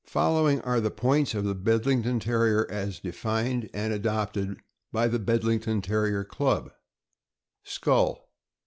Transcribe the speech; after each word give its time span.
Following 0.07 0.61
are 0.61 0.81
the 0.81 0.89
points 0.89 1.35
of 1.35 1.43
the 1.43 1.53
Bedlington 1.53 2.19
Terrier 2.19 2.65
as 2.71 2.99
defined 2.99 3.69
and 3.71 3.93
adopted 3.93 4.59
by 4.91 5.07
the 5.07 5.19
Bedlington 5.19 5.79
Terrier 5.79 6.23
Club: 6.23 6.71
Skull. 7.61 8.27